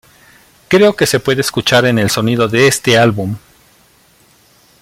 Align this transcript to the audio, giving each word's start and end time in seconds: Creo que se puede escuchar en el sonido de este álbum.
Creo 0.67 0.95
que 0.95 1.05
se 1.05 1.19
puede 1.19 1.41
escuchar 1.41 1.85
en 1.85 1.99
el 1.99 2.09
sonido 2.09 2.47
de 2.47 2.65
este 2.65 2.97
álbum. 2.97 3.37